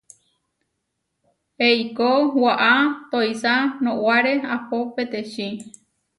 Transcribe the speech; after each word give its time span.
Eikó 1.67 2.09
waʼá 2.43 2.73
toisá, 3.11 3.53
nowáre 3.83 4.33
ahpó 4.53 4.77
peteči. 4.95 5.47